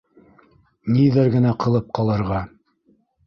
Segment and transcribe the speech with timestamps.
[0.95, 2.39] -Ниҙәр генә ҡылып ҡалырға?..